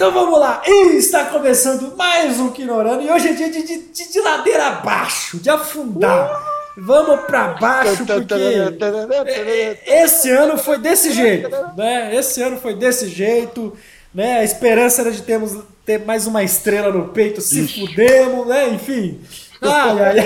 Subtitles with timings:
[0.00, 3.78] Então vamos lá, e está começando mais um Quinorano e hoje é dia de, de,
[3.80, 6.42] de, de ladeira abaixo, de afundar.
[6.74, 12.16] Vamos para baixo porque esse ano foi desse jeito, né?
[12.16, 13.76] Esse ano foi desse jeito,
[14.14, 14.38] né?
[14.38, 17.80] A esperança era de termos ter mais uma estrela no peito, se Ixi.
[17.86, 18.70] fudemos, né?
[18.70, 19.20] Enfim.
[19.60, 20.18] Ai, ai,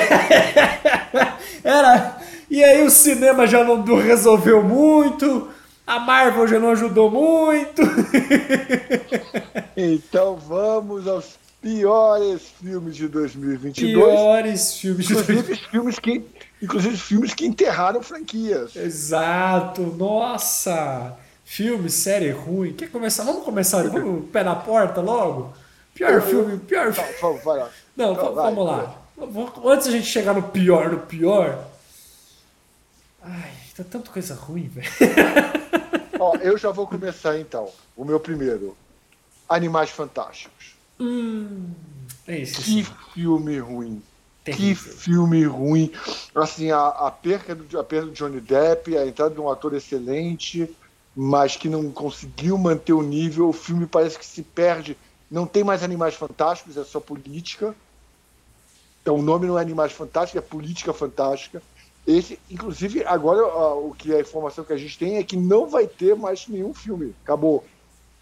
[1.13, 1.33] ai.
[1.65, 2.17] Era.
[2.49, 5.49] E aí o cinema já não resolveu muito.
[5.87, 7.83] A Marvel já não ajudou muito.
[9.77, 13.95] então vamos aos piores filmes de 2022.
[13.95, 15.71] Piores filmes de inclusive 2022.
[15.71, 18.75] filmes que Inclusive filmes que enterraram franquias.
[18.75, 19.83] Exato.
[19.83, 21.15] Nossa.
[21.45, 22.73] Filme, série ruim.
[22.73, 23.23] Quer começar?
[23.23, 23.83] Vamos começar.
[23.83, 25.53] Vamos pé na porta logo?
[25.95, 27.11] Pior filme, pior filme.
[27.21, 27.69] Não, vai lá.
[27.95, 28.97] Não, então, vamos vai, lá.
[29.17, 29.75] Vai.
[29.75, 31.67] Antes a gente chegar no pior, no pior.
[33.23, 34.89] Ai, tá tanta coisa ruim, velho.
[36.25, 37.69] Ó, eu já vou começar então.
[37.95, 38.75] O meu primeiro.
[39.47, 40.75] Animais Fantásticos.
[40.99, 41.71] Hum,
[42.27, 44.03] é esse, que filme ruim.
[44.43, 44.93] Terrível.
[44.93, 45.93] Que filme ruim.
[46.35, 49.75] Assim, a, a, perca do, a perda do Johnny Depp, a entrada de um ator
[49.75, 50.71] excelente,
[51.15, 53.51] mas que não conseguiu manter o nível.
[53.51, 54.97] O filme parece que se perde.
[55.31, 57.75] Não tem mais Animais Fantásticos, é só política.
[59.03, 61.63] Então o nome não é Animais Fantásticos, é Política Fantástica.
[62.07, 65.87] Esse, inclusive, agora o que a informação que a gente tem é que não vai
[65.87, 67.15] ter mais nenhum filme.
[67.23, 67.65] Acabou.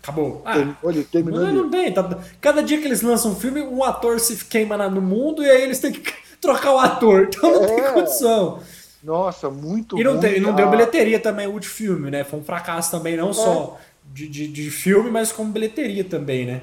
[0.03, 0.43] Acabou.
[0.45, 1.41] Ah, Olha, terminou.
[1.41, 1.93] Não, não tem.
[1.93, 5.51] Tá, cada dia que eles lançam um filme, um ator se queima no mundo e
[5.51, 7.29] aí eles têm que trocar o ator.
[7.29, 7.67] Então não é.
[7.67, 8.61] tem condição.
[9.03, 12.23] Nossa, muito E não, tem, não deu bilheteria também o último filme, né?
[12.23, 13.33] Foi um fracasso também, não é.
[13.33, 13.79] só
[14.13, 16.63] de, de, de, filme, mas como bilheteria também, né?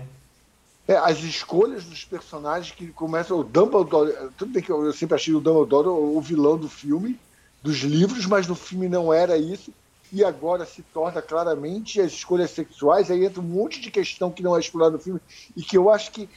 [0.90, 3.38] É, as escolhas dos personagens que começam.
[3.38, 4.12] O Dumbledore.
[4.36, 7.20] Tudo bem que eu sempre achei o Dumbledore o vilão do filme,
[7.62, 9.72] dos livros, mas no filme não era isso
[10.12, 14.42] e agora se torna claramente as escolhas sexuais, aí entra um monte de questão que
[14.42, 15.22] não é explorada no filme
[15.55, 16.27] e que eu acho que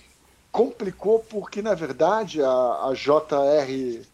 [0.50, 4.04] complicou porque, na verdade, a, a JR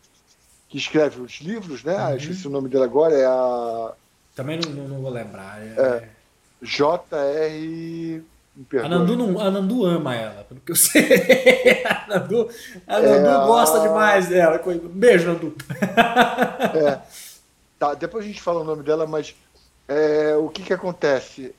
[0.69, 1.97] que escreve os livros, né?
[1.97, 2.17] Uhum.
[2.17, 3.93] Esqueci o nome dele agora, é a.
[4.37, 5.61] Também não, não, não vou lembrar.
[5.61, 5.81] É...
[5.81, 6.09] é
[6.63, 8.23] JR.
[8.83, 11.83] A Nandu, não, a Nandu ama ela, pelo que eu sei.
[11.87, 12.49] a Nandu,
[12.87, 14.61] a Nandu é gosta demais dela.
[14.93, 15.55] Beijo, Nandu.
[16.75, 17.01] é.
[17.79, 19.37] Tá, depois a gente fala o nome dela, mas
[19.87, 21.55] é, o que, que acontece?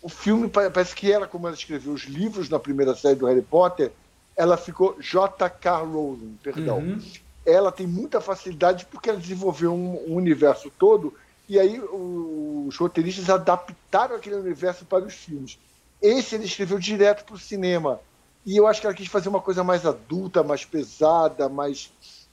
[0.00, 3.42] O filme, parece que ela, como ela escreveu os livros na primeira série do Harry
[3.42, 3.90] Potter,
[4.36, 5.78] ela ficou J.K.
[5.78, 6.78] Rowling, perdão.
[6.78, 7.02] Uhum.
[7.44, 11.12] Ela tem muita facilidade porque ela desenvolveu um, um universo todo
[11.48, 15.58] e aí os roteiristas adaptaram aquele universo para os filmes.
[16.00, 18.00] Esse ele escreveu direto para o cinema.
[18.46, 21.92] E eu acho que ela quis fazer uma coisa mais adulta, mais pesada, mais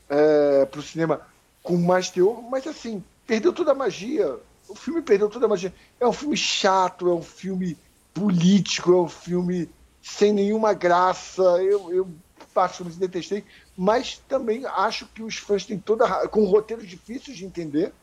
[0.09, 1.21] é, para o cinema,
[1.61, 5.73] com mais teor, mas assim, perdeu toda a magia o filme perdeu toda a magia.
[5.99, 7.77] É um filme chato, é um filme
[8.13, 9.69] político, é um filme
[10.01, 11.43] sem nenhuma graça.
[11.61, 12.07] Eu, eu
[12.53, 13.43] particularmente detestei,
[13.75, 16.27] mas também acho que os fãs têm toda.
[16.27, 17.93] com roteiros difíceis de entender,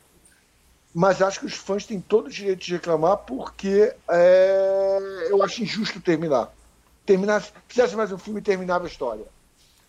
[0.94, 5.62] mas acho que os fãs têm todo o direito de reclamar porque é, eu acho
[5.62, 6.52] injusto terminar.
[7.06, 9.24] Terminar, fizesse mais um filme e terminava a história.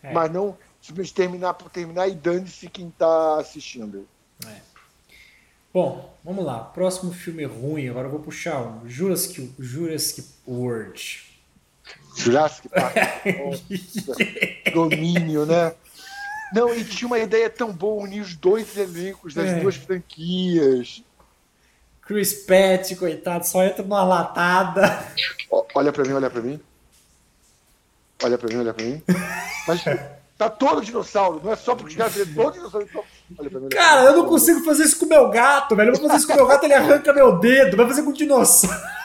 [0.01, 0.13] É.
[0.13, 4.07] Mas não simplesmente terminar por terminar e dane-se quem está assistindo.
[4.45, 4.73] É.
[5.73, 6.59] Bom, vamos lá.
[6.59, 7.89] Próximo filme ruim.
[7.89, 8.87] Agora eu vou puxar um.
[8.87, 11.23] Jurassic, Jurassic World.
[12.15, 12.95] Jurassic Park.
[14.73, 15.73] Domínio, né?
[16.53, 19.59] Não, e tinha uma ideia tão boa unir os dois elencos das é.
[19.59, 21.03] duas franquias.
[22.01, 25.05] Chris Pratt, coitado, só entra numa latada.
[25.73, 26.59] Olha pra mim, olha pra mim.
[28.23, 29.01] Olha pra mim, olha pra mim.
[29.67, 29.83] Mas
[30.37, 32.87] tá todo dinossauro, não é só porque os caras todo dinossauro.
[33.71, 35.89] Cara, eu não consigo fazer isso com o meu gato, velho.
[35.89, 37.77] Eu vou fazer isso com o meu gato, ele arranca meu dedo.
[37.77, 39.02] Vai fazer com o dinossauro.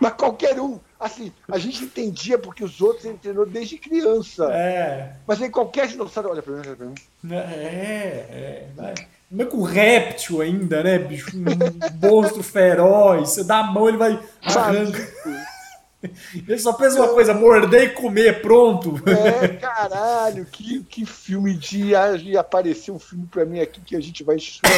[0.00, 4.44] Mas qualquer um, assim, a gente entendia porque os outros ele treinou desde criança.
[4.52, 5.14] É.
[5.26, 6.94] Mas aí qualquer dinossauro, olha pra mim, olha pra mim.
[7.30, 8.66] É, é.
[8.74, 8.94] Vai.
[9.30, 11.30] Não é com réptil ainda, né, bicho?
[11.34, 13.30] Um monstro feroz.
[13.30, 15.08] Você dá a mão, ele vai arranca.
[16.34, 19.00] Ele só fez uma coisa, morder e comer, pronto.
[19.08, 21.94] É, caralho, que, que filme de,
[22.36, 24.70] aparecer um filme pra mim aqui que a gente vai chorar.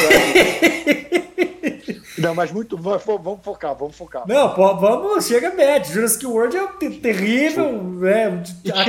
[2.17, 2.97] Não, mas muito bom.
[2.97, 4.23] Vamos focar, vamos focar.
[4.27, 5.93] Não, pô, vamos, chega médio.
[5.93, 8.43] Jurassic World é terrível, né?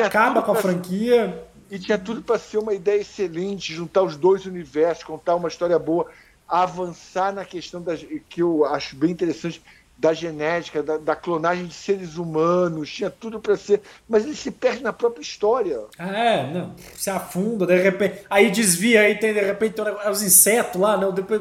[0.04, 1.42] Acaba com a franquia.
[1.70, 5.76] E tinha tudo para ser uma ideia excelente, juntar os dois universos, contar uma história
[5.78, 6.06] boa,
[6.48, 9.60] avançar na questão das, que eu acho bem interessante
[9.98, 14.50] da genética, da, da, clonagem de seres humanos, tinha tudo para ser, mas ele se
[14.50, 15.81] perde na própria história.
[15.98, 20.98] É, não, se afunda, de repente, aí desvia, aí tem de repente os insetos lá,
[20.98, 21.10] né?
[21.12, 21.40] depois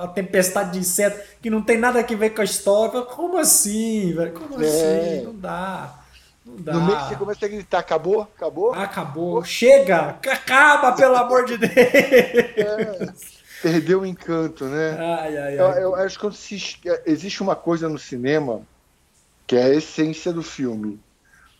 [0.00, 3.02] a tempestade de insetos que não tem nada a ver com a história.
[3.02, 4.32] Como assim, velho?
[4.32, 4.66] Como é.
[4.66, 5.24] assim?
[5.24, 5.98] Não dá.
[6.46, 8.22] No meio que você começa a gritar, acabou?
[8.22, 8.72] Acabou?
[8.72, 9.44] Acabou.
[9.44, 10.16] Chega!
[10.26, 11.72] Acaba, pelo amor de Deus!
[11.76, 13.08] É,
[13.62, 14.96] perdeu o encanto, né?
[14.98, 15.60] Ai, ai, ai.
[15.60, 18.62] Eu, eu acho que se, existe uma coisa no cinema
[19.46, 21.00] que é a essência do filme.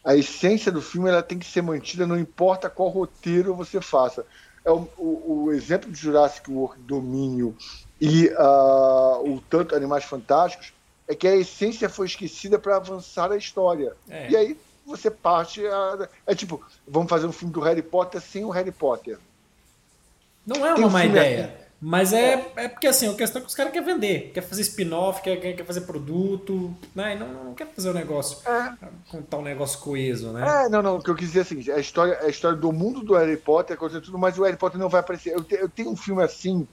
[0.04, 4.24] A essência do filme ela tem que ser mantida, não importa qual roteiro você faça.
[4.64, 7.56] É o, o, o exemplo de Jurassic World Domínio
[8.00, 10.72] e uh, o tanto Animais Fantásticos
[11.08, 13.94] é que a essência foi esquecida para avançar a história.
[14.08, 14.30] É.
[14.30, 15.66] E aí você parte.
[15.66, 19.18] A, é tipo, vamos fazer um filme do Harry Potter sem o Harry Potter.
[20.46, 21.44] Não é uma um má ideia.
[21.46, 21.67] Aqui.
[21.80, 24.62] Mas é, é porque assim, a questão é que os caras querem vender, quer fazer
[24.62, 27.14] spin-off, quer, quer fazer produto, né?
[27.14, 28.74] E não, não quer fazer o um negócio, é.
[29.08, 30.64] contar um negócio coeso, né?
[30.64, 32.72] É, não, não, o que eu quis dizer é assim, a história, a história do
[32.72, 35.32] mundo do Harry Potter, acontece tudo, mas o Harry Potter não vai aparecer.
[35.32, 36.66] Eu, te, eu tenho um filme assim,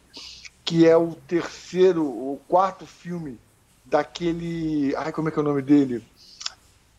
[0.63, 3.39] que é o terceiro, o quarto filme
[3.85, 4.95] daquele.
[4.95, 6.03] Ai, como é que é o nome dele?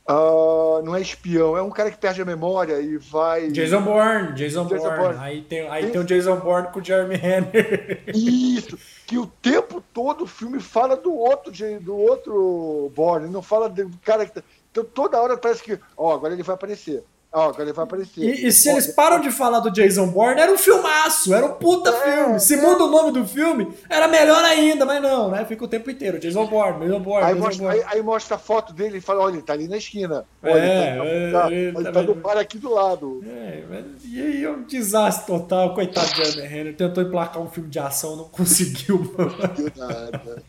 [0.08, 3.48] Uh, não é espião, é um cara que perde a memória e vai.
[3.48, 4.98] Jason Bourne, Jason, Jason Bourne.
[4.98, 5.18] Bourne.
[5.18, 8.04] Aí, tem, aí tem o Jason Bourne com o Jeremy Renner.
[8.14, 13.68] Isso, que o tempo todo o filme fala do outro, do outro Bourne, não fala
[13.68, 14.32] do cara que.
[14.32, 14.42] Tá...
[14.70, 17.02] Então toda hora parece que, ó, agora ele vai aparecer.
[17.32, 18.22] Ó, agora ele vai aparecer.
[18.22, 21.52] E, e se eles param de falar do Jason Bourne, era um filmaço, era um
[21.52, 22.40] puta é, filme.
[22.40, 25.44] Se muda o nome do filme, era melhor ainda, mas não, né?
[25.44, 26.18] Fica o tempo inteiro.
[26.18, 27.26] Jason Bourne, Jason Bourne.
[27.26, 27.80] Aí, Jason mostra, Bourne.
[27.80, 30.24] Aí, aí, mostra a foto dele e fala: olha, ele tá ali na esquina.
[30.42, 33.22] Olha, é, ele tá, é, tá, ele tá, tá no bar aqui do lado.
[33.26, 33.62] É,
[34.04, 35.74] e aí é um desastre total.
[35.74, 36.76] Coitado de Jeremy Renner.
[36.76, 39.14] Tentou emplacar um filme de ação, não conseguiu.
[39.18, 40.42] Não conseguiu nada.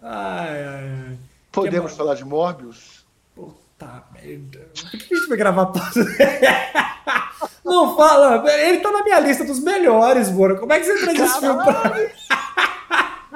[0.00, 1.18] ai, ai, ai.
[1.50, 3.04] Podemos falar de Morbius?
[3.34, 3.67] Puta
[4.12, 4.68] merda.
[4.74, 5.72] Por que a gente vai gravar
[7.64, 10.56] Não fala, ele tá na minha lista dos melhores, Bora.
[10.56, 11.92] Como é que você traz esse filme pra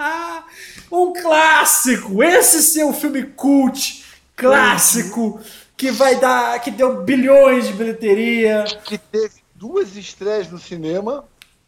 [0.90, 2.22] Um clássico!
[2.22, 4.04] Esse seu filme cult,
[4.34, 5.40] clássico,
[5.76, 6.60] que vai dar.
[6.60, 8.64] que deu bilhões de bilheteria.
[8.84, 11.24] Que teve duas estreias no cinema.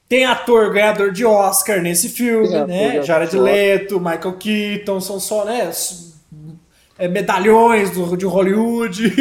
[0.08, 3.02] Tem ator ganhador de Oscar nesse filme, Tem né?
[3.02, 5.70] Jared Leto, Michael Keaton, são só, né?
[6.98, 9.12] É, medalhões do, de Hollywood.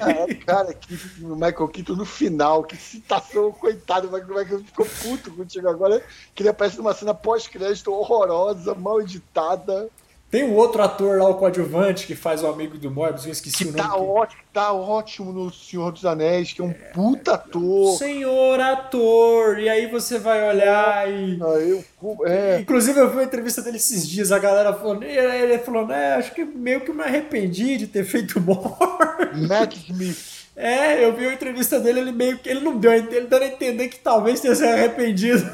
[0.00, 5.30] É, cara, que o Michael Keaton no final, que citação, coitado, o Michael ficou puto
[5.32, 6.02] contigo agora,
[6.34, 9.88] que ele aparece numa cena pós-crédito horrorosa, mal editada.
[10.30, 13.64] Tem um outro ator lá, o coadjuvante, que faz o amigo do Morbius, eu esqueci
[13.64, 13.82] que o nome.
[13.82, 17.98] Tá, ótimo, tá ótimo no Senhor dos Anéis, que é um puta ator.
[17.98, 19.58] Senhor ator!
[19.58, 21.36] E aí você vai olhar e.
[21.42, 21.84] Ah, eu,
[22.24, 22.60] é.
[22.60, 25.02] Inclusive, eu vi uma entrevista dele esses dias, a galera falou.
[25.02, 26.14] Ele falou, né?
[26.14, 29.48] Acho que meio que me arrependi de ter feito Morbius.
[29.48, 30.40] Matt Smith.
[30.54, 32.48] É, eu vi a entrevista dele, ele meio que.
[32.48, 35.44] Ele não deu, ele dando a entender que talvez tenha se arrependido.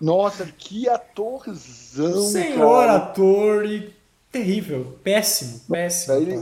[0.00, 2.22] Nossa, que atorzão!
[2.22, 2.96] Senhor cara.
[2.96, 3.64] ator!
[3.64, 3.95] E
[4.36, 6.16] terrível, péssimo, péssimo.
[6.16, 6.40] Ele,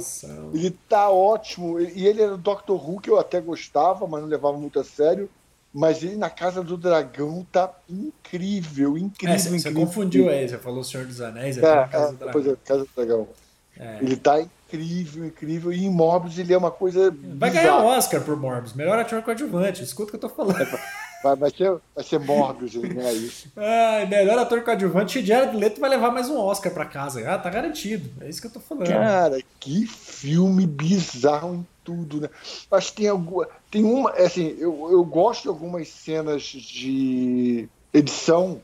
[0.52, 1.80] ele tá ótimo.
[1.80, 2.72] E ele era o Dr.
[2.72, 5.28] Who, que eu até gostava, mas não levava muito a sério.
[5.72, 9.34] Mas ele na Casa do Dragão tá incrível, incrível.
[9.34, 9.72] É, você, incrível.
[9.72, 12.52] você confundiu aí, você falou Senhor dos Anéis, é, é Casa, é, do Dragão.
[12.52, 13.28] é, Casa do Dragão.
[13.76, 13.98] É.
[14.00, 15.72] Ele tá incrível, incrível.
[15.72, 17.10] E em Morbius ele é uma coisa.
[17.10, 17.52] Vai bizarra.
[17.52, 20.78] ganhar o Oscar por Morbius, melhor ator coadjuvante, escuta o que eu tô falando.
[21.24, 23.10] Vai, vai, ser, vai ser Morbius, né?
[23.14, 23.50] Isso.
[23.56, 27.26] Ah, melhor ator coadjuvante, Jared Leto vai levar mais um Oscar pra casa.
[27.26, 28.10] Ah, tá garantido.
[28.22, 28.88] É isso que eu tô falando.
[28.88, 32.28] Cara, que filme bizarro em tudo, né?
[32.70, 33.48] Acho que tem alguma.
[33.70, 34.10] Tem uma.
[34.10, 38.60] É assim, eu, eu gosto de algumas cenas de edição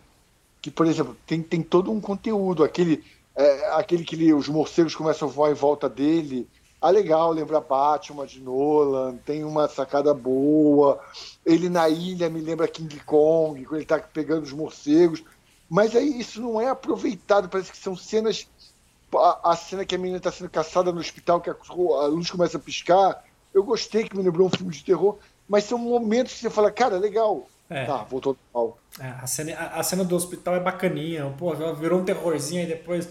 [0.61, 2.62] que, por exemplo, tem, tem todo um conteúdo.
[2.62, 3.02] Aquele,
[3.35, 6.47] é, aquele que ele, os morcegos começam a voar em volta dele
[6.81, 10.99] ah, legal, lembra Batman de Nolan, tem uma sacada boa.
[11.45, 15.23] Ele na ilha me lembra King Kong, quando ele tá pegando os morcegos.
[15.69, 18.49] Mas aí isso não é aproveitado, parece que são cenas.
[19.15, 22.31] A, a cena que a menina está sendo caçada no hospital, que a, a luz
[22.31, 23.25] começa a piscar.
[23.53, 25.19] Eu gostei que me lembrou um filme de terror,
[25.49, 27.47] mas são momentos que você fala, cara, legal.
[27.69, 27.85] É.
[27.85, 31.33] Tá, voltou ao é, a, cena, a, cena do hospital é bacaninha.
[31.39, 33.09] Pô, virou um terrorzinho aí depois.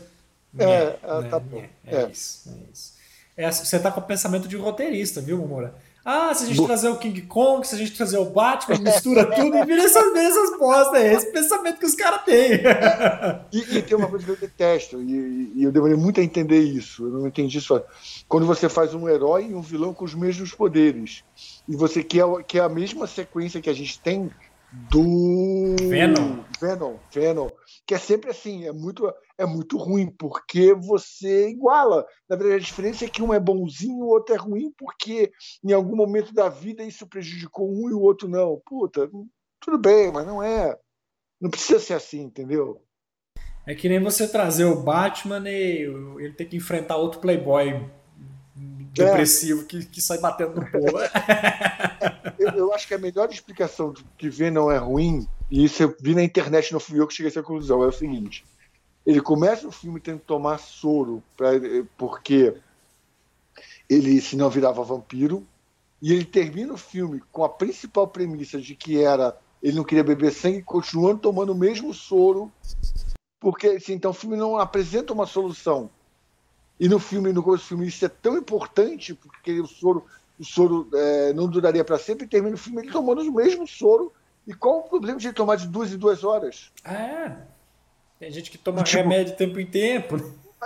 [0.58, 1.64] É, é, é tá bom.
[1.86, 2.99] É, é, isso, é isso.
[3.40, 5.74] É, você tá com o pensamento de roteirista, viu, Moura?
[6.04, 9.26] Ah, se a gente trazer o King Kong, se a gente trazer o Batman, mistura
[9.34, 11.02] tudo e vira essas mesmas postas.
[11.02, 12.60] É esse pensamento que os caras têm.
[13.50, 16.60] E, e, tem uma coisa que eu detesto, e, e, eu demorei muito a entender
[16.60, 17.06] isso.
[17.06, 17.82] Eu não entendi isso.
[18.28, 21.24] Quando você faz um herói e um vilão com os mesmos poderes,
[21.66, 24.30] e você quer, quer a mesma sequência que a gente tem
[24.72, 26.40] do Venom.
[26.60, 27.50] Venom, Venom,
[27.86, 32.06] que é sempre assim, é muito é muito ruim porque você iguala.
[32.28, 35.32] Na verdade, a diferença é que um é bonzinho, o outro é ruim porque
[35.64, 38.62] em algum momento da vida isso prejudicou um e o outro não.
[38.66, 39.10] Puta,
[39.60, 40.78] tudo bem, mas não é.
[41.40, 42.84] Não precisa ser assim, entendeu?
[43.66, 45.84] É que nem você trazer o Batman e
[46.20, 47.90] ele ter que enfrentar outro playboy
[48.94, 50.98] depressivo que, que sai batendo no povo.
[52.38, 55.96] eu, eu, acho que a melhor explicação de que Venom é ruim, e isso eu
[56.02, 58.44] vi na internet, não fui eu que cheguei a essa conclusão, é o seguinte.
[59.10, 61.50] Ele começa o filme tendo que tomar soro, pra,
[61.98, 62.56] porque
[63.90, 65.48] ele senão virava vampiro,
[66.00, 70.04] e ele termina o filme com a principal premissa de que era ele não queria
[70.04, 72.52] beber sangue, continuando tomando o mesmo soro,
[73.40, 75.90] porque assim, então o filme não apresenta uma solução.
[76.80, 80.06] E no filme, no começo do filme, isso é tão importante, porque o soro,
[80.40, 83.66] o soro é, não duraria para sempre, e termina o filme ele tomando o mesmo
[83.66, 84.14] soro.
[84.46, 86.72] E qual o problema de ele tomar de duas em duas horas?
[86.86, 87.58] É.
[88.20, 90.18] Tem gente que toma tipo, remédio tempo em tempo.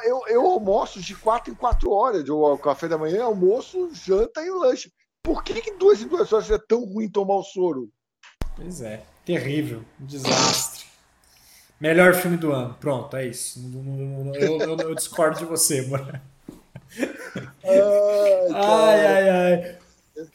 [0.03, 2.27] Eu, eu almoço de quatro em quatro horas.
[2.27, 4.91] O café da manhã, almoço, janta e lanche.
[5.21, 7.89] Por que, que duas em duas horas é tão ruim tomar o soro?
[8.55, 10.85] Pois é, terrível, um desastre.
[11.79, 13.59] Melhor filme do ano, pronto, é isso.
[14.35, 16.19] Eu, eu, eu discordo de você, mano.
[18.53, 19.77] Ai, ai, ai.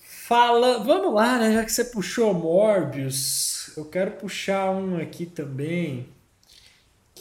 [0.01, 1.53] Fala, vamos lá, né?
[1.53, 6.09] Já que você puxou Morbius, eu quero puxar um aqui também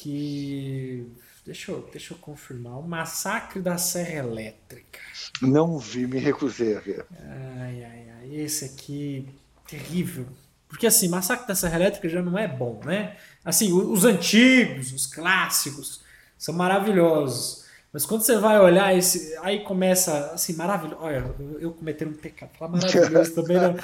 [0.01, 1.07] que
[1.45, 4.99] deixa eu, deixa eu confirmar, o Massacre da Serra Elétrica.
[5.41, 7.05] Não vi, me recusei a ver.
[7.11, 9.27] Ai, ai, ai, esse aqui
[9.67, 10.25] terrível,
[10.67, 13.15] porque assim, Massacre da Serra Elétrica já não é bom, né?
[13.43, 16.01] Assim, os antigos, os clássicos,
[16.37, 17.65] são maravilhosos.
[17.91, 21.01] Mas quando você vai olhar esse, aí começa assim, maravilhoso.
[21.01, 21.23] Olha,
[21.59, 22.51] eu cometendo um pecado.
[22.57, 23.75] Falar maravilhoso também não.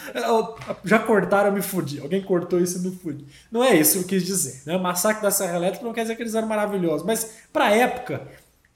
[0.83, 2.00] Já cortaram, eu me fudi.
[2.00, 3.25] Alguém cortou isso e me fudi.
[3.51, 4.62] Não é isso que eu quis dizer.
[4.65, 4.77] Né?
[4.77, 7.05] Massacre da Serra Elétrica não quer dizer que eles eram maravilhosos.
[7.05, 8.27] Mas pra época,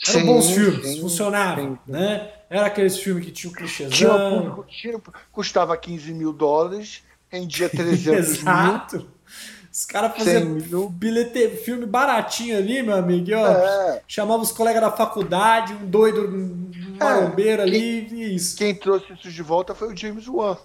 [0.08, 1.78] eram sim, bons filmes, sim, funcionavam.
[1.86, 1.92] Sim.
[1.92, 2.32] Né?
[2.50, 4.64] Era aqueles filmes que tinham clichêzão.
[4.68, 8.98] Tinha, custava 15 mil dólares rendia 300 Exato.
[8.98, 9.08] mil.
[9.78, 13.30] Os caras faziam bilhete, filme baratinho ali, meu amigo.
[13.36, 14.02] ó, é.
[14.08, 17.66] Chamava os colegas da faculdade, um doido, um marombeiro é.
[17.66, 18.58] ali, quem, e isso.
[18.58, 20.58] Quem trouxe isso de volta foi o James Wan.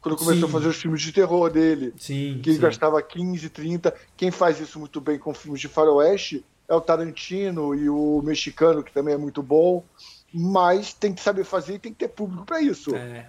[0.00, 0.48] Quando começou sim.
[0.48, 1.92] a fazer os filmes de terror dele.
[1.98, 2.40] Sim.
[2.42, 2.58] Que sim.
[2.58, 3.94] gastava 15, 30.
[4.16, 8.82] Quem faz isso muito bem com filmes de faroeste é o Tarantino e o mexicano,
[8.82, 9.84] que também é muito bom.
[10.32, 12.96] Mas tem que saber fazer e tem que ter público para isso.
[12.96, 13.28] É.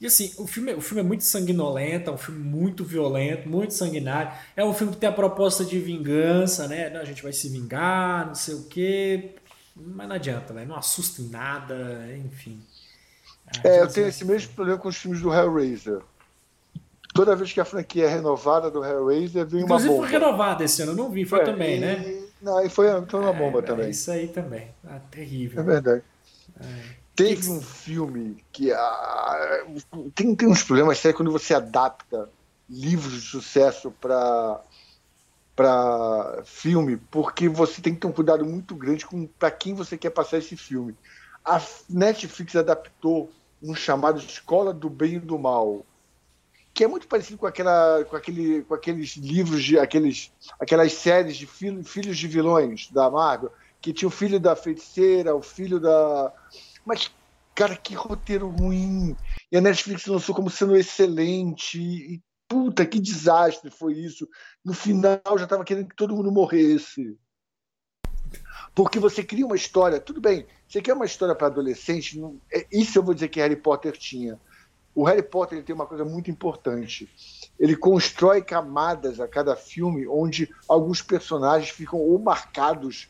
[0.00, 3.74] E assim, o filme, o filme é muito sanguinolento, é um filme muito violento, muito
[3.74, 4.32] sanguinário.
[4.56, 6.86] É um filme que tem a proposta de vingança, né?
[6.96, 9.34] A gente vai se vingar, não sei o quê.
[9.76, 10.64] Mas não adianta, né?
[10.64, 12.62] Não assusta em nada, enfim.
[13.62, 16.00] É, eu tenho esse mesmo problema com os filmes do Hellraiser.
[17.12, 20.06] Toda vez que a franquia é renovada do Hellraiser, vem uma Inclusive, bomba.
[20.06, 21.80] foi renovada esse ano, eu não vi, foi é, também, e...
[21.80, 22.22] né?
[22.40, 23.90] Não, e foi, foi uma bomba é, também.
[23.90, 24.68] Isso aí também.
[24.86, 25.60] Ah, terrível.
[25.60, 26.02] É verdade.
[26.58, 26.99] É.
[27.14, 29.64] Teve um filme que ah,
[30.14, 32.30] tem, tem uns problemas sérios quando você adapta
[32.68, 34.62] livros de sucesso para
[35.56, 39.98] para filme, porque você tem que ter um cuidado muito grande com para quem você
[39.98, 40.96] quer passar esse filme.
[41.44, 43.30] A Netflix adaptou
[43.62, 45.84] um chamado Escola do Bem e do Mal,
[46.72, 51.36] que é muito parecido com aquela com aquele com aqueles livros de aqueles aquelas séries
[51.36, 53.52] de filho, filhos de vilões da Marvel,
[53.82, 56.32] que tinha o filho da feiticeira, o filho da
[56.84, 57.10] mas,
[57.54, 59.16] cara, que roteiro ruim.
[59.50, 61.78] E a Netflix lançou como sendo excelente.
[61.78, 64.28] E, puta, que desastre foi isso.
[64.64, 67.16] No final já estava querendo que todo mundo morresse.
[68.74, 72.64] Porque você cria uma história, tudo bem, você quer uma história para adolescente, não, é,
[72.70, 74.38] isso eu vou dizer que Harry Potter tinha.
[74.94, 77.08] O Harry Potter ele tem uma coisa muito importante.
[77.58, 83.08] Ele constrói camadas a cada filme onde alguns personagens ficam ou marcados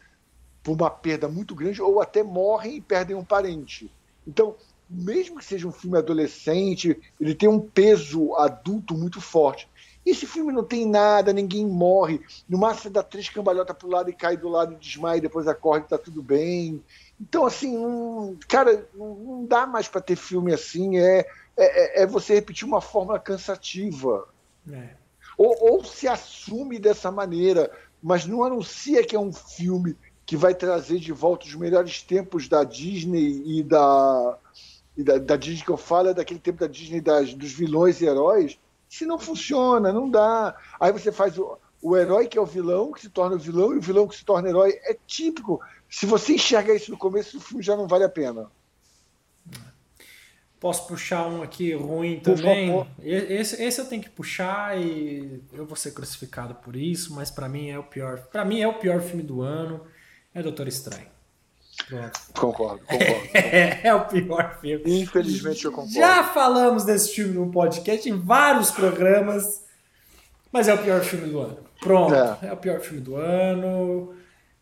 [0.63, 3.91] por uma perda muito grande ou até morrem e perdem um parente.
[4.27, 4.55] Então,
[4.89, 9.69] mesmo que seja um filme adolescente, ele tem um peso adulto muito forte.
[10.05, 12.21] Esse filme não tem nada, ninguém morre.
[12.49, 15.47] No máximo dá três cambalhotas pro lado e cai do lado e desmaia, e depois
[15.47, 16.83] acorda e tá tudo bem.
[17.21, 20.99] Então, assim, um, cara, não dá mais para ter filme assim.
[20.99, 21.27] É,
[21.57, 24.27] é, é, você repetir uma fórmula cansativa.
[24.73, 24.89] É.
[25.37, 27.71] Ou, ou se assume dessa maneira,
[28.03, 29.97] mas não anuncia que é um filme
[30.31, 34.39] que vai trazer de volta os melhores tempos da Disney e da,
[34.97, 38.01] e da, da, Disney que eu falo é daquele tempo da Disney das, dos vilões
[38.01, 38.57] e heróis.
[38.89, 40.57] Se não funciona, não dá.
[40.79, 43.75] Aí você faz o, o herói que é o vilão, que se torna o vilão,
[43.75, 44.79] e o vilão que se torna herói.
[44.85, 45.61] É típico.
[45.89, 48.49] Se você enxerga isso no começo, o filme já não vale a pena.
[50.61, 52.87] Posso puxar um aqui ruim também?
[53.03, 57.49] Esse, esse eu tenho que puxar e eu vou ser crucificado por isso, mas para
[57.49, 58.29] mim é o pior.
[58.31, 59.85] Para mim é o pior filme do ano
[60.35, 61.07] é Doutor Estranho.
[61.89, 62.21] Pronto.
[62.35, 63.29] Concordo, concordo.
[63.35, 65.01] É, é, o pior filme.
[65.03, 65.95] Infelizmente eu concordo.
[65.95, 69.65] Já falamos desse filme no podcast, em vários programas,
[70.53, 71.59] mas é o pior filme do ano.
[71.81, 74.15] Pronto, é, é o pior filme do ano.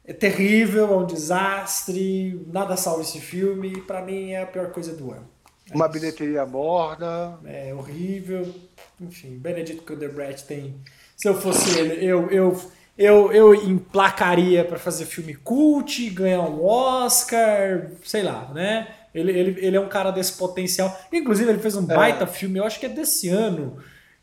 [0.04, 4.94] é terrível, é um desastre, nada salva esse filme, para mim é a pior coisa
[4.94, 5.28] do ano.
[5.70, 5.92] É Uma isso.
[5.92, 7.38] bilheteria morna.
[7.44, 8.54] É horrível.
[9.00, 10.80] Enfim, Benedict Cumberbatch tem.
[11.16, 12.56] Se eu fosse ele, eu, eu,
[12.98, 18.92] eu, eu emplacaria para fazer filme cult, ganhar um Oscar, sei lá, né?
[19.14, 21.00] Ele, ele, ele é um cara desse potencial.
[21.12, 21.94] Inclusive, ele fez um é.
[21.94, 23.80] baita filme, eu acho que é desse ano,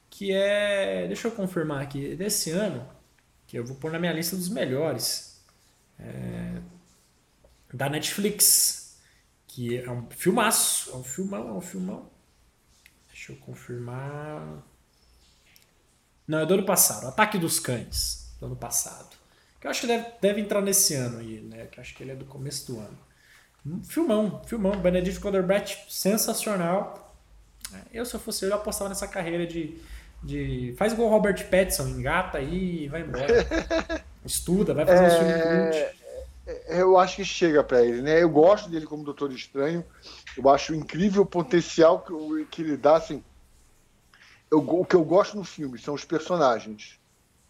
[0.10, 1.08] que é.
[1.08, 2.12] Deixa eu confirmar aqui.
[2.12, 2.86] É desse ano,
[3.48, 5.42] que eu vou pôr na minha lista dos melhores.
[5.98, 6.60] É,
[7.74, 9.00] da Netflix.
[9.48, 10.92] Que é um filmaço.
[10.92, 12.12] É um filmão, é um filmão.
[13.08, 14.62] Deixa eu confirmar.
[16.28, 17.08] Não, é do ano passado.
[17.08, 18.25] Ataque dos Cães.
[18.46, 19.10] Do ano passado.
[19.60, 21.66] Que eu acho que deve, deve entrar nesse ano aí, né?
[21.66, 22.98] Que eu acho que ele é do começo do ano.
[23.84, 24.80] Filmão, filmão.
[24.80, 27.18] Benedict Cumberbatch, sensacional.
[27.74, 29.82] É, eu, se eu fosse ele, eu apostava nessa carreira de,
[30.22, 30.76] de.
[30.78, 33.26] Faz igual o Robert Pattinson, engata aí e vai embora.
[34.24, 35.08] Estuda, vai fazer é...
[35.08, 36.06] um filme
[36.46, 38.22] é, Eu acho que chega para ele, né?
[38.22, 39.84] Eu gosto dele como Doutor Estranho.
[40.38, 43.24] Eu acho incrível o potencial que, que ele dá, assim.
[44.52, 47.00] Eu, o que eu gosto no filme são os personagens.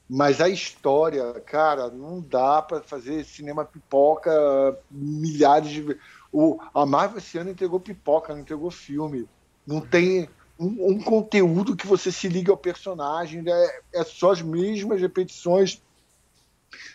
[0.07, 5.97] Mas a história, cara, não dá para fazer cinema pipoca milhares de
[6.31, 9.27] o A Marvel esse ano entregou pipoca, não entregou filme.
[9.65, 14.41] Não tem um, um conteúdo que você se liga ao personagem, é, é só as
[14.41, 15.81] mesmas repetições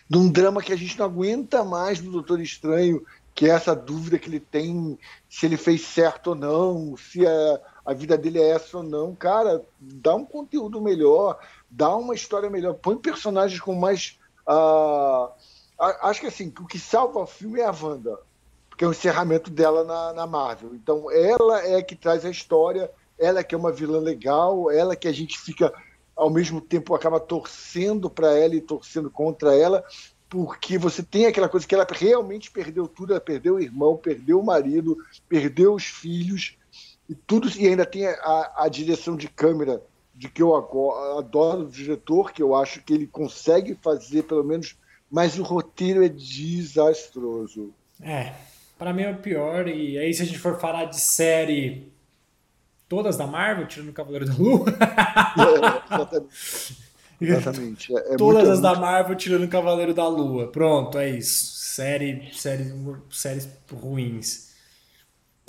[0.09, 3.03] de um drama que a gente não aguenta mais do Doutor Estranho,
[3.33, 4.97] que é essa dúvida que ele tem
[5.29, 9.15] se ele fez certo ou não, se a, a vida dele é essa ou não.
[9.15, 11.39] Cara, dá um conteúdo melhor
[11.71, 14.19] dá uma história melhor, põe personagens com mais.
[14.45, 15.31] Uh,
[16.01, 18.19] acho que assim, o que salva o filme é a Wanda,
[18.69, 20.75] porque é o encerramento dela na, na Marvel.
[20.75, 24.93] Então, ela é que traz a história, ela é que é uma vilã legal, ela
[24.93, 25.73] é que a gente fica,
[26.13, 29.83] ao mesmo tempo, acaba torcendo para ela e torcendo contra ela,
[30.29, 34.39] porque você tem aquela coisa que ela realmente perdeu tudo, ela perdeu o irmão, perdeu
[34.39, 36.57] o marido, perdeu os filhos,
[37.11, 39.83] e tudo, e ainda tem a, a direção de câmera
[40.15, 40.55] de que eu
[41.17, 44.77] adoro o diretor, que eu acho que ele consegue fazer pelo menos,
[45.11, 47.73] mas o roteiro é desastroso.
[48.01, 48.31] É,
[48.79, 49.67] para mim é o pior.
[49.67, 51.91] E aí, se a gente for falar de série
[52.87, 54.65] todas da Marvel, tirando o Cavaleiro da Lua.
[55.37, 56.77] é, exatamente.
[57.19, 57.93] exatamente.
[57.93, 58.61] É, é todas muito, as muito...
[58.61, 60.49] da Marvel, tirando o Cavaleiro da Lua.
[60.49, 61.59] Pronto, é isso.
[61.75, 62.73] Série, série,
[63.09, 64.50] séries ruins.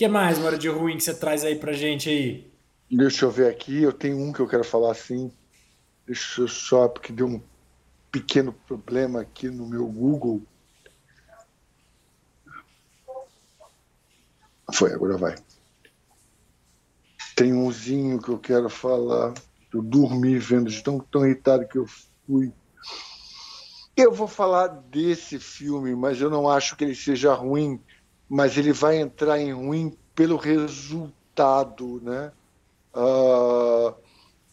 [0.03, 2.53] Que mais, Mora, de ruim que você traz aí pra gente aí?
[2.91, 5.31] Deixa eu ver aqui, eu tenho um que eu quero falar assim.
[6.05, 7.41] Deixa eu só, porque deu um
[8.11, 10.43] pequeno problema aqui no meu Google.
[14.75, 15.37] Foi, agora vai.
[17.37, 19.33] Tem umzinho que eu quero falar.
[19.73, 21.87] Eu dormi vendo de tão, tão irritado que eu
[22.27, 22.53] fui.
[23.97, 27.81] Eu vou falar desse filme, mas eu não acho que ele seja ruim,
[28.33, 32.33] mas ele vai entrar em ruim pelo resultado, né?
[32.95, 33.95] Uh,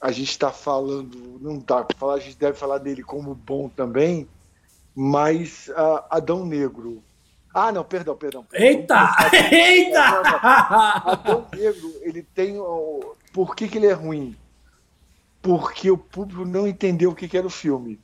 [0.01, 3.69] a gente está falando, não dá para falar, a gente deve falar dele como bom
[3.69, 4.27] também,
[4.93, 7.01] mas uh, Adão Negro.
[7.53, 8.45] Ah, não, perdão, perdão.
[8.51, 9.15] Eita!
[9.49, 10.01] Eita!
[11.05, 12.57] Adão Negro, ele tem.
[13.31, 14.35] Por que, que ele é ruim?
[15.41, 17.97] Porque o público não entendeu o que, que era o filme.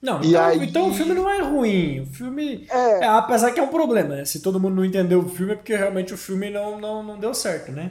[0.00, 0.64] Não, então, aí...
[0.64, 2.00] então, o filme não é ruim.
[2.00, 2.66] O filme.
[2.70, 3.00] É...
[3.00, 3.04] é...
[3.04, 4.24] apesar que é um problema, né?
[4.24, 7.18] Se todo mundo não entendeu o filme, é porque realmente o filme não, não, não
[7.18, 7.90] deu certo, né?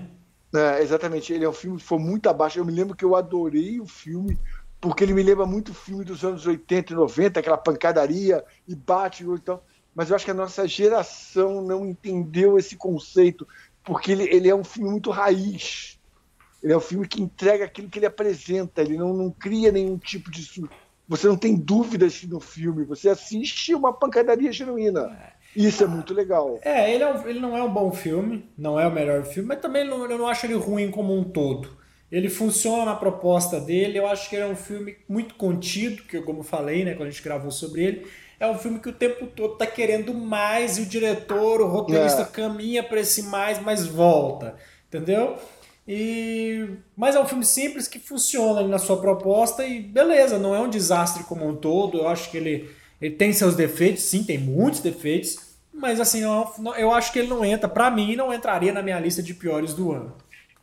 [0.55, 2.59] É, exatamente, ele é um filme que foi muito abaixo.
[2.59, 4.37] Eu me lembro que eu adorei o filme,
[4.79, 8.73] porque ele me lembra muito o filme dos anos 80 e 90, aquela pancadaria e
[8.73, 9.59] bate então.
[9.93, 13.47] Mas eu acho que a nossa geração não entendeu esse conceito,
[13.83, 15.99] porque ele, ele é um filme muito raiz.
[16.63, 19.97] Ele é um filme que entrega aquilo que ele apresenta, ele não, não cria nenhum
[19.97, 20.63] tipo de.
[21.07, 25.17] Você não tem dúvidas no filme, você assiste uma pancadaria genuína.
[25.33, 25.37] É.
[25.55, 26.59] Isso é muito legal.
[26.61, 29.49] É, ele, é um, ele não é um bom filme, não é o melhor filme,
[29.49, 31.77] mas também não, eu não acho ele ruim como um todo.
[32.11, 36.21] Ele funciona na proposta dele, eu acho que ele é um filme muito contido, que
[36.21, 38.07] como eu falei, né, quando a gente gravou sobre ele,
[38.39, 42.21] é um filme que o tempo todo tá querendo mais e o diretor, o roteirista
[42.21, 42.25] é.
[42.25, 44.55] caminha para esse mais, mas volta,
[44.87, 45.37] entendeu?
[45.87, 50.59] E mas é um filme simples que funciona na sua proposta e beleza, não é
[50.59, 51.99] um desastre como um todo.
[51.99, 52.69] Eu acho que ele,
[53.01, 55.37] ele tem seus defeitos, sim, tem muitos defeitos,
[55.73, 58.99] mas assim, eu, eu acho que ele não entra, para mim, não entraria na minha
[58.99, 60.13] lista de piores do ano.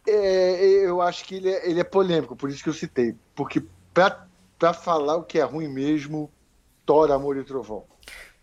[0.07, 3.15] É, eu acho que ele é, ele é polêmico, por isso que eu citei.
[3.35, 3.63] Porque
[3.95, 4.27] pra,
[4.59, 6.31] pra falar o que é ruim mesmo,
[6.85, 7.85] Thor, Amor e Trovão.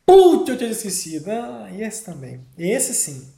[0.05, 1.29] Putz, eu tinha esquecido.
[1.29, 2.41] Ah, e esse também.
[2.57, 3.31] Esse sim.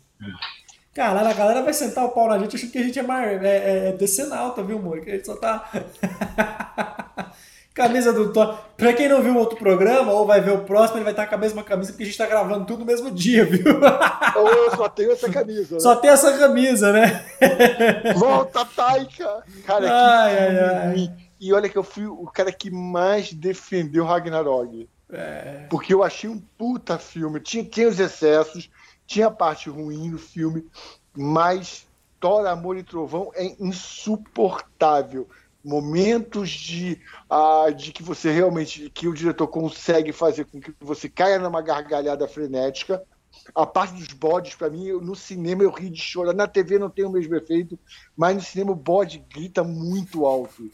[0.94, 3.44] Caralho, a galera vai sentar o pau na gente achando que a gente é, mais,
[3.44, 5.02] é, é, é decenalta, viu, amor?
[5.02, 5.70] Que a gente só tá.
[7.74, 8.58] camisa do Thor.
[8.78, 11.26] Pra quem não viu o outro programa, ou vai ver o próximo, ele vai estar
[11.26, 13.66] com a mesma camisa, porque a gente tá gravando tudo no mesmo dia, viu?
[14.36, 15.76] Eu só tenho essa camisa.
[15.76, 15.80] Né?
[15.80, 17.26] Só tem essa camisa, né?
[18.16, 19.44] Volta, Taika!
[19.66, 21.14] Cara, ai, ai, ai.
[21.40, 24.88] E olha que eu fui o cara que mais defendeu Ragnarok.
[25.12, 25.68] É.
[25.70, 27.42] Porque eu achei um puta filme.
[27.42, 28.70] Tinha, tinha os excessos,
[29.14, 30.68] tinha a parte ruim do filme,
[31.16, 31.86] mas
[32.20, 35.30] Thor, Amor e Trovão é insuportável.
[35.64, 37.00] Momentos de,
[37.30, 41.62] ah, de que você realmente, que o diretor consegue fazer com que você caia numa
[41.62, 43.04] gargalhada frenética.
[43.56, 46.34] A parte dos bodes, para mim, no cinema eu ri de chorar.
[46.34, 47.80] Na TV não tem o mesmo efeito,
[48.18, 50.70] mas no cinema o bode grita muito alto.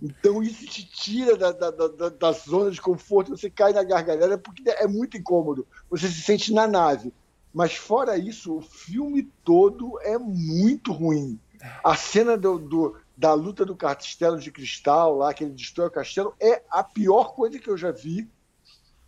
[0.00, 4.38] Então isso te tira da, da, da, da, zona de conforto, você cai na gargalhada
[4.38, 5.66] porque é muito incômodo.
[5.90, 7.12] Você se sente na nave.
[7.54, 11.38] Mas fora isso, o filme todo é muito ruim.
[11.84, 15.90] A cena do, do, da luta do castelo de cristal, lá que ele destrói o
[15.90, 18.28] castelo, é a pior coisa que eu já vi.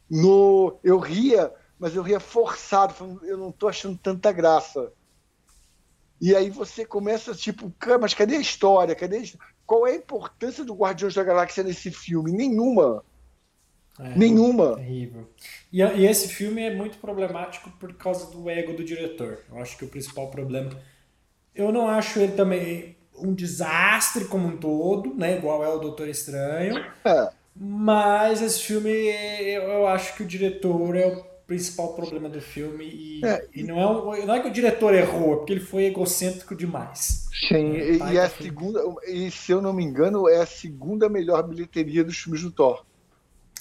[0.09, 4.93] No, eu ria, mas eu ria forçado, falando, eu não estou achando tanta graça.
[6.21, 8.95] E aí você começa, tipo, mas cadê a história?
[8.95, 9.23] Cadê a?
[9.67, 12.31] Qual é a importância do Guardiões da Galáxia nesse filme?
[12.31, 13.05] Nenhuma.
[13.99, 14.77] É, Nenhuma.
[14.77, 15.29] Terrível.
[15.73, 19.39] E, e, esse filme é muito problemático por causa do ego do diretor.
[19.51, 20.71] Eu acho que o principal problema.
[21.55, 25.39] Eu não acho ele também um desastre como um todo, né?
[25.39, 26.85] Igual é o Doutor Estranho.
[27.05, 27.31] É.
[27.59, 32.85] Mas esse filme, eu acho que o diretor é o principal problema do filme.
[32.85, 35.61] E, é, e não, é um, não é que o diretor errou, é porque ele
[35.61, 37.27] foi egocêntrico demais.
[37.49, 41.09] Sim, é, e, e a segunda, e se eu não me engano, é a segunda
[41.09, 42.85] melhor bilheteria dos filmes do Thor.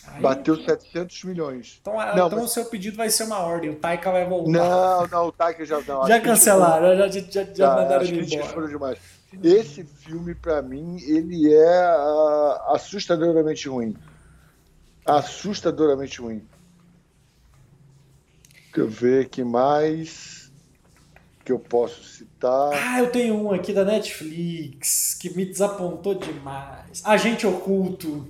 [0.08, 1.78] Aí, Bateu 700 milhões.
[1.82, 2.44] Então, não, então mas...
[2.44, 3.70] o seu pedido vai ser uma ordem.
[3.72, 4.52] O Taika vai voltar.
[4.52, 6.08] Não, não, o Taika já não.
[6.08, 8.50] Já cancelaram, já, já, já, já mandaram ele embora.
[8.50, 9.00] Foram demais.
[9.44, 13.96] Esse filme, para mim, ele é uh, assustadoramente ruim.
[15.06, 16.48] Assustadoramente ruim.
[18.76, 20.52] Deixa eu ver que mais
[21.46, 22.72] que eu posso citar.
[22.74, 27.02] Ah, eu tenho um aqui da Netflix que me desapontou demais.
[27.06, 28.28] Agente Oculto.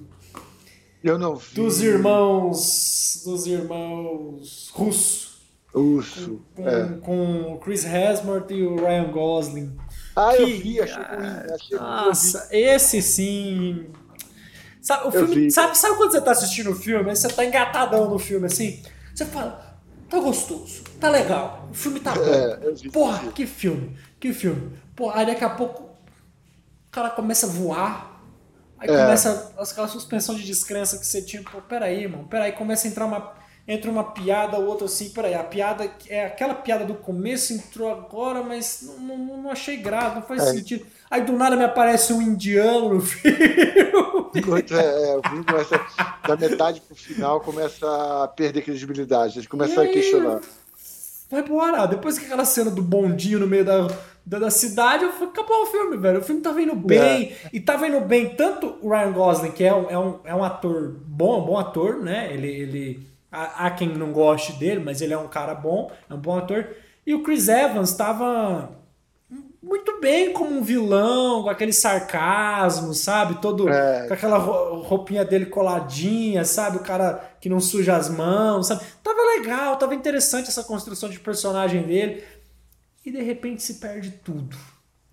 [1.05, 1.53] Eu não vi.
[1.53, 3.21] Dos irmãos.
[3.23, 5.35] Dos irmãos Russo.
[5.71, 6.41] Russo.
[6.55, 6.97] Com, é.
[6.97, 9.77] com o Chris Hemsworth e o Ryan Gosling.
[10.15, 11.53] Ah, que, eu vi, achei ruim.
[11.53, 13.85] Achei nossa, esse sim.
[14.81, 18.17] Sabe, o filme, sabe, sabe quando você tá assistindo o filme, você tá engatadão no
[18.17, 18.81] filme assim?
[19.13, 22.21] Você fala, tá gostoso, tá legal, o filme tá bom.
[22.21, 24.71] É, Porra, que filme, que filme.
[24.95, 28.14] Porra, aí daqui a pouco o cara começa a voar
[28.77, 28.97] Aí é.
[28.97, 33.05] começa aquela suspensão de descrença que você tinha, pô, peraí, mano, peraí, começa a entrar
[33.05, 33.45] uma.
[33.67, 38.43] Entra uma piada, outra assim, peraí, a piada é aquela piada do começo entrou agora,
[38.43, 40.51] mas não, não, não achei graça, não faz é.
[40.51, 40.85] sentido.
[41.09, 43.39] Aí do nada me aparece um indiano no filme.
[44.69, 45.81] É, é, o filme começa,
[46.27, 50.41] da metade pro final, começa a perder credibilidade, a gente começa a questionar.
[51.29, 51.85] Vai embora.
[51.85, 53.87] Depois que aquela cena do bondinho no meio da,
[54.25, 56.19] da, da cidade, eu falei, acabou o filme, velho.
[56.19, 57.33] O filme tava indo bem.
[57.43, 57.49] É.
[57.51, 60.43] E tava indo bem tanto o Ryan Gosling, que é um, é um, é um
[60.43, 62.33] ator bom, um bom ator, né?
[62.33, 62.47] Ele.
[62.47, 66.19] ele há, há quem não goste dele, mas ele é um cara bom, é um
[66.19, 66.67] bom ator.
[67.05, 68.71] E o Chris Evans tava
[69.65, 73.41] muito bem como um vilão, com aquele sarcasmo, sabe?
[73.41, 74.07] Todo é.
[74.07, 76.77] com aquela roupinha dele coladinha, sabe?
[76.77, 78.85] O cara que não suja as mãos, sabe?
[79.03, 82.23] Tava legal, tava interessante essa construção de personagem dele.
[83.03, 84.55] E de repente se perde tudo.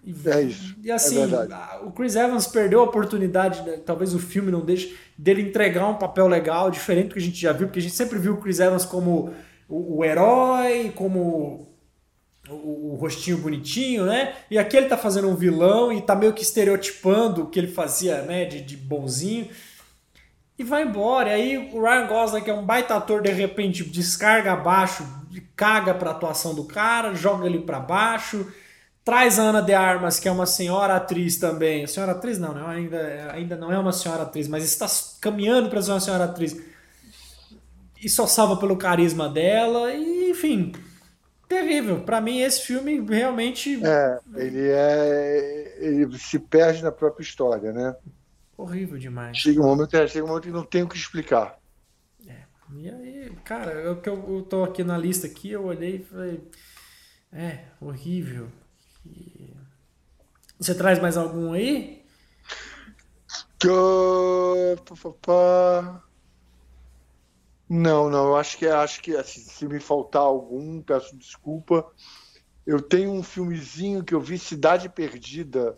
[0.05, 0.77] E, é isso.
[0.83, 3.79] E assim, é o Chris Evans perdeu a oportunidade, né?
[3.79, 7.41] talvez o filme não deixe, dele entregar um papel legal, diferente do que a gente
[7.41, 9.33] já viu, porque a gente sempre viu o Chris Evans como
[9.67, 11.72] o, o herói, como
[12.49, 14.35] o, o, rostinho bonitinho, né?
[14.51, 17.69] E aqui ele tá fazendo um vilão e tá meio que estereotipando o que ele
[17.69, 18.45] fazia, né?
[18.45, 19.49] De, de bonzinho.
[20.59, 21.31] E vai embora.
[21.31, 25.07] E aí o Ryan Gosling, que é um baita ator, de repente descarga abaixo,
[25.57, 28.47] caga pra atuação do cara, joga ele para baixo.
[29.05, 31.87] Traz a Ana de Armas, que é uma senhora atriz também.
[31.89, 32.63] Senhora atriz não, né?
[32.67, 34.87] ainda, ainda não é uma senhora atriz, mas está
[35.21, 36.57] caminhando para ser uma senhora atriz.
[38.01, 39.93] E só salva pelo carisma dela.
[39.93, 40.73] E, enfim,
[41.53, 42.01] terrível.
[42.01, 43.85] Para mim, esse filme realmente.
[43.85, 45.77] É, ele é.
[45.79, 47.95] Ele se perde na própria história, né?
[48.57, 49.37] Horrível demais.
[49.37, 51.59] Chega um momento, é, chega um momento que não tem o que explicar.
[52.27, 52.43] É.
[52.75, 56.05] E aí, cara, eu que eu, eu tô aqui na lista aqui, eu olhei e
[56.05, 56.41] falei.
[57.33, 58.49] É, horrível.
[59.07, 59.55] E...
[60.59, 62.05] Você traz mais algum aí?
[63.59, 63.69] Que...
[67.75, 71.91] Não, não, eu acho que acho que assim, se me faltar algum, peço desculpa.
[72.67, 75.75] Eu tenho um filmezinho que eu vi Cidade Perdida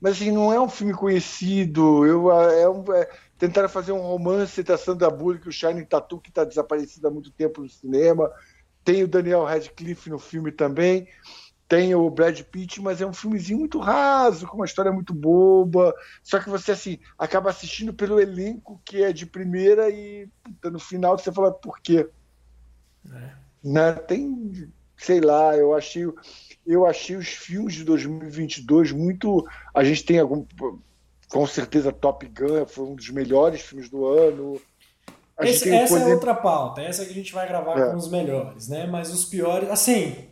[0.00, 2.06] mas assim, não é um filme conhecido.
[2.06, 6.28] Eu, é um, é, tentaram fazer um romance da Sandra Bullock, o Shining Tattoo, que
[6.30, 8.30] está desaparecido há muito tempo no cinema.
[8.84, 11.08] Tem o Daniel Radcliffe no filme também.
[11.68, 15.94] Tem o Brad Pitt, mas é um filmezinho muito raso, com uma história muito boba.
[16.22, 20.78] Só que você assim acaba assistindo pelo elenco que é de primeira e puta, no
[20.78, 22.08] final você fala por quê?
[23.12, 23.30] É.
[23.62, 23.92] Né?
[23.92, 26.06] Tem, sei lá, eu achei
[26.68, 29.46] eu achei os filmes de 2022 muito.
[29.74, 30.44] A gente tem algum.
[31.30, 34.60] Com certeza, Top Gun foi um dos melhores filmes do ano.
[35.40, 37.90] Esse, essa é outra pauta, essa que a gente vai gravar é.
[37.90, 38.86] com os melhores, né?
[38.86, 40.28] Mas os piores, assim,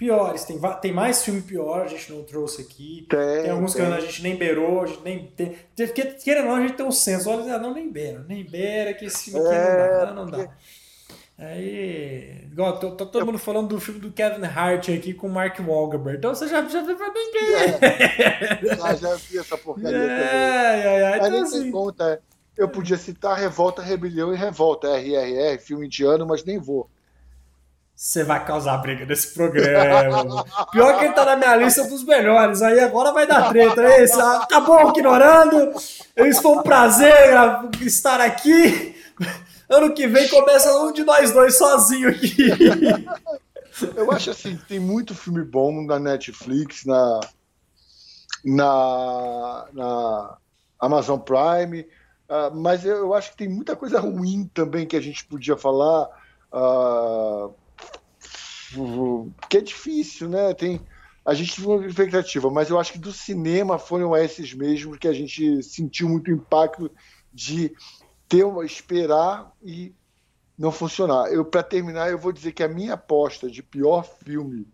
[0.00, 3.06] piores, tem, tem mais filme pior, a gente não trouxe aqui.
[3.06, 3.84] Tem, tem alguns tem.
[3.84, 5.58] que a gente nem beirou, a gente nem tem.
[5.76, 9.04] Porque, ou não, a gente tem um senso, olha, não, nem beira, nem beira, que
[9.04, 10.50] esse filme aqui é, não dá, não, não dá.
[11.36, 15.30] Aí, igual, tô, tô todo mundo falando do filme do Kevin Hart aqui com o
[15.30, 16.16] Mark Wahlberg.
[16.16, 17.54] Então você já, já viu pra ninguém.
[17.82, 20.28] É, já, já vi essa porcaria é, também.
[20.28, 21.70] É, é, então, assim...
[21.70, 22.22] conta.
[22.56, 26.90] Eu podia citar Revolta, Rebelião e Revolta, RRR, filme indiano, mas nem vou.
[28.00, 30.42] Você vai causar briga nesse programa.
[30.72, 32.62] Pior que ele tá na minha lista dos melhores.
[32.62, 33.82] Aí agora vai dar treta.
[34.00, 35.74] Esse, acabou ignorando.
[36.16, 37.12] Isso foi um prazer
[37.82, 38.96] estar aqui.
[39.68, 42.48] Ano que vem começa um de nós dois sozinho aqui.
[43.94, 47.20] Eu acho assim, tem muito filme bom na Netflix, na,
[48.42, 50.38] na, na
[50.80, 55.22] Amazon Prime, uh, mas eu acho que tem muita coisa ruim também que a gente
[55.26, 56.08] podia falar,
[56.50, 57.54] uh,
[59.48, 60.54] que é difícil, né?
[60.54, 60.80] Tem,
[61.24, 65.08] a gente teve uma expectativa, mas eu acho que do cinema foram esses mesmos que
[65.08, 66.90] a gente sentiu muito impacto
[67.32, 67.72] de
[68.28, 69.92] ter uma, esperar e
[70.58, 71.32] não funcionar.
[71.32, 74.66] Eu para terminar, eu vou dizer que a minha aposta de pior filme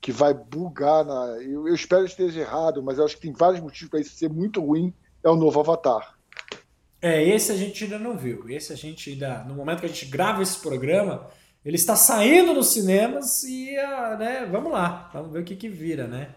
[0.00, 3.32] que vai bugar na, eu, eu espero que esteja errado, mas eu acho que tem
[3.32, 6.14] vários motivos para isso ser muito ruim, é o novo Avatar.
[7.02, 8.48] É, esse a gente ainda não viu.
[8.48, 11.28] Esse a gente ainda, no momento que a gente grava esse programa,
[11.64, 15.68] ele está saindo nos cinemas e, uh, né, vamos lá, vamos ver o que que
[15.68, 16.28] vira, né?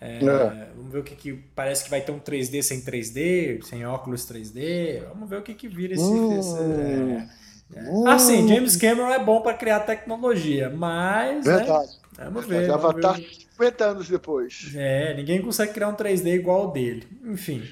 [0.00, 0.68] É, é.
[0.76, 4.28] Vamos ver o que, que parece que vai ter um 3D sem 3D, sem óculos
[4.28, 5.02] 3D.
[5.08, 6.02] Vamos ver o que, que vira esse.
[6.02, 6.38] Hum.
[6.38, 7.90] esse é, é.
[7.90, 8.06] Hum.
[8.08, 11.44] Assim, James Cameron é bom para criar tecnologia, mas.
[11.44, 11.92] Né, Verdade.
[12.18, 12.66] Né, vamos ver.
[12.66, 14.72] Já vai estar 50 anos depois.
[14.74, 17.06] É, ninguém consegue criar um 3D igual o dele.
[17.24, 17.62] Enfim.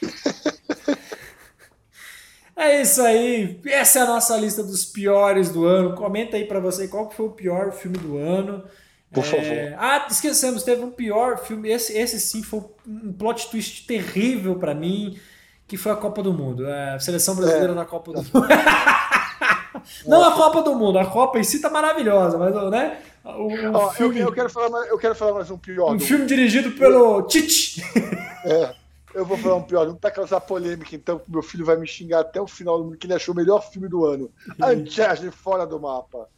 [2.60, 3.58] É isso aí.
[3.64, 5.94] Essa é a nossa lista dos piores do ano.
[5.94, 8.62] Comenta aí para você qual foi o pior filme do ano.
[9.10, 9.46] Por favor.
[9.46, 9.74] É...
[9.78, 11.70] Ah, esquecemos, teve um pior filme.
[11.70, 15.18] Esse, esse sim foi um plot twist terrível para mim,
[15.66, 16.66] que foi a Copa do Mundo.
[16.68, 17.74] A seleção brasileira é.
[17.74, 18.46] na Copa do Mundo.
[20.06, 22.98] Não a Copa do Mundo, a Copa em si tá maravilhosa, mas né?
[23.24, 24.20] O, o filme...
[24.20, 25.94] eu, eu, quero falar mais, eu quero falar mais um pior.
[25.94, 27.82] Um filme dirigido pelo Tite.
[28.42, 28.74] É.
[29.14, 32.20] Eu vou falar um pior, não para causar polêmica, então meu filho vai me xingar
[32.20, 34.30] até o final do mundo, que ele achou o melhor filme do ano.
[34.58, 36.28] Uncharted fora do mapa.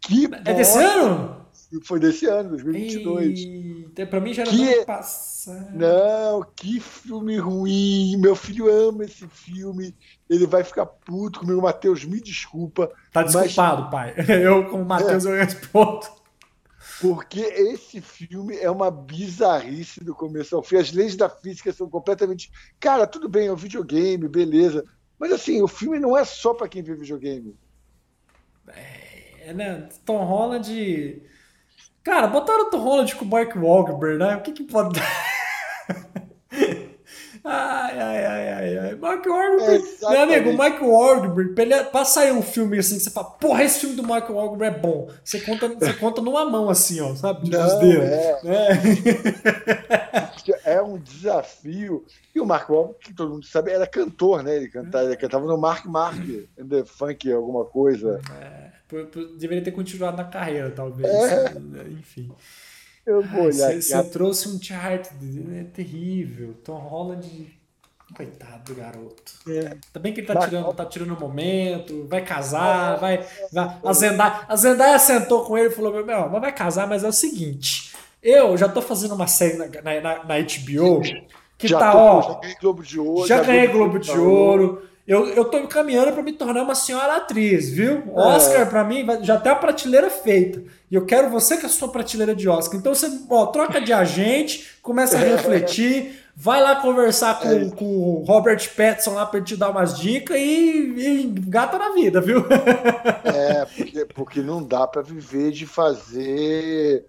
[0.00, 1.46] Que é desse ano?
[1.82, 3.40] Foi desse ano, 2022.
[3.40, 4.74] Eita, pra mim já era que...
[4.74, 5.76] ano passado.
[5.76, 8.16] Não, que filme ruim.
[8.18, 9.94] Meu filho ama esse filme.
[10.30, 11.60] Ele vai ficar puto comigo.
[11.60, 12.90] Matheus, me desculpa.
[13.12, 13.90] Tá desculpado, mas...
[13.90, 14.14] pai.
[14.44, 15.30] Eu, como Matheus, é.
[15.30, 16.06] eu respondo.
[17.00, 20.76] Porque esse filme é uma bizarrice do começo ao fim.
[20.76, 22.50] As leis da física são completamente.
[22.80, 24.84] Cara, tudo bem, é um videogame, beleza.
[25.18, 27.56] Mas assim, o filme não é só para quem vê videogame.
[28.68, 29.88] É, né?
[30.04, 31.22] Tom Holland
[32.06, 34.36] Cara, botaram o Tom Holland com o Mark Wahlberg, né?
[34.36, 35.35] O que que pode dar?
[37.96, 38.94] Ai, ai, ai, ai, ai.
[38.96, 39.84] Mark Wahlberg.
[40.02, 41.54] É, meu amigo, o Mark Wahlberg,
[41.90, 45.10] pra sair um filme assim, você fala, porra, esse filme do Mark Wahlberg é bom.
[45.24, 47.50] Você conta, você conta numa mão assim, ó, sabe?
[47.50, 48.04] Não, Os dedos.
[48.04, 48.40] É.
[50.64, 50.74] É.
[50.76, 52.04] é um desafio.
[52.34, 54.56] E o Mark Wahlberg, que todo mundo sabe, era cantor, né?
[54.56, 56.18] Ele cantava, ele cantava no Mark Mark,
[56.56, 58.20] The Funk, alguma coisa.
[58.40, 58.76] É
[59.38, 61.12] deveria ter continuado na carreira, talvez.
[61.12, 61.52] É.
[61.90, 62.30] Enfim.
[63.04, 63.74] Eu vou olhar.
[63.74, 65.08] Você trouxe um chart
[65.54, 66.54] é terrível.
[66.64, 67.55] Tom Holland.
[68.14, 69.32] Coitado do garoto.
[69.48, 69.76] É.
[69.92, 73.26] Também que ele tá tirando, tá tirando o momento, vai casar, vai.
[73.52, 77.02] vai a, Zendaya, a Zendaya sentou com ele e falou: Meu, mas vai casar, mas
[77.02, 77.94] é o seguinte.
[78.22, 81.02] Eu já tô fazendo uma série na, na, na HBO
[81.58, 82.20] que já tá, tô, ó.
[82.22, 83.26] Já ganhei Globo de Ouro.
[83.26, 87.16] Já, já ganhei Globo de Ouro eu, eu tô caminhando para me tornar uma senhora
[87.16, 88.02] atriz, viu?
[88.08, 88.10] É.
[88.12, 88.64] Oscar, é.
[88.64, 90.64] para mim, já tem a prateleira feita.
[90.90, 92.80] E eu quero você com a sua prateleira de Oscar.
[92.80, 97.70] Então você ó, troca de agente, começa a refletir, vai lá conversar com, é.
[97.70, 102.20] com o Robert Pattinson lá para te dar umas dicas e, e gata na vida,
[102.20, 102.44] viu?
[103.24, 107.04] É, porque, porque não dá para viver de fazer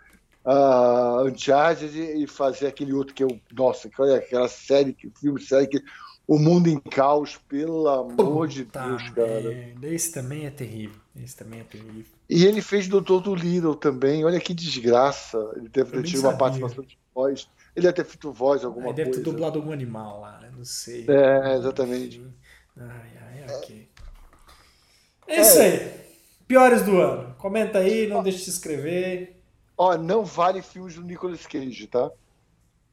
[0.46, 3.40] uh, Uncharted e fazer aquele outro que eu.
[3.54, 5.82] Nossa, aquela série, filme, série que.
[6.28, 9.74] O Mundo em Caos, pelo amor de Deus, cara.
[9.82, 11.00] Esse também é terrível.
[11.16, 12.12] Esse também é terrível.
[12.30, 14.26] E ele fez Doutor do Little também.
[14.26, 15.38] Olha que desgraça.
[15.56, 17.48] Ele deve ter tido uma participação de voz.
[17.78, 19.12] Ele deve ter feito voz alguma ele coisa.
[19.12, 20.52] Deve ter dublado algum animal lá, né?
[20.52, 21.06] Não sei.
[21.08, 22.26] É, exatamente.
[22.76, 23.88] Ai, ai, ok.
[25.28, 25.92] É, isso aí.
[26.48, 27.36] Piores do ano.
[27.38, 29.40] Comenta aí, não deixe de se inscrever.
[29.78, 32.10] Ó, não vale filmes do Nicolas Cage, tá?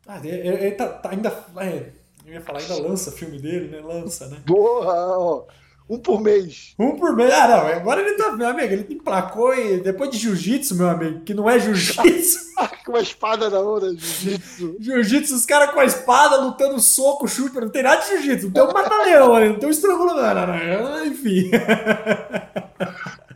[0.07, 1.31] Ah, ele, ele tá, tá ainda.
[1.57, 1.91] É,
[2.27, 3.81] eu ia falar, ainda lança filme dele, né?
[3.81, 4.43] Lança, né?
[4.47, 5.47] Porra, ó.
[5.89, 6.75] Um por mês.
[6.79, 7.33] Um por mês.
[7.33, 7.67] Ah, não.
[7.67, 11.49] Agora ele tá, meu amigo, ele emplacou e depois de jiu-jitsu, meu amigo, que não
[11.49, 12.55] é jiu-jitsu.
[12.87, 14.77] com a espada na mão, jiu-jitsu.
[14.81, 18.47] Jiu-jitsu, os caras com a espada lutando soco, chute, não tem nada de jiu-jitsu.
[18.47, 21.51] Não tem um mata-leão ali, não tem um estrangulo, não, enfim.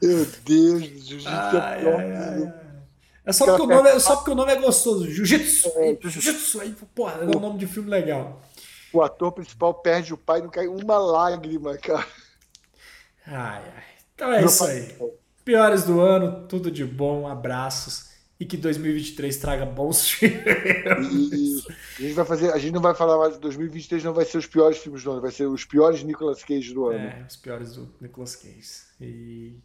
[0.03, 2.01] Meu Deus, jiu-jitsu é pior.
[2.01, 2.55] Ai, ai,
[3.27, 5.11] é só porque, o nome é, só porque o nome é gostoso.
[5.11, 5.71] Jiu-jitsu.
[5.77, 5.99] É.
[6.01, 6.63] Jiu-jitsu.
[6.63, 8.41] Aí, porra, é um nome de filme legal.
[8.91, 12.07] O ator principal perde o pai e não cai uma lágrima, cara.
[13.29, 13.85] Ai, ai.
[14.15, 14.97] Então é Meu isso aí.
[15.45, 18.09] Piores do ano, tudo de bom, abraços.
[18.41, 21.67] E que 2023 traga bons filmes.
[21.99, 24.47] a gente vai fazer, a gente não vai falar mais 2023 não vai ser os
[24.47, 27.01] piores filmes do ano, vai ser os piores Nicolas Cage do ano.
[27.01, 28.83] É, os piores do Nicolas Cage.
[29.01, 29.57] E